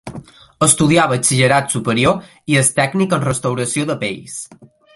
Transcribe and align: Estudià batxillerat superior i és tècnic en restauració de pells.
Estudià 0.67 1.03
batxillerat 1.11 1.75
superior 1.75 2.17
i 2.53 2.57
és 2.63 2.73
tècnic 2.81 3.13
en 3.19 3.25
restauració 3.27 3.87
de 3.91 3.99
pells. 4.05 4.39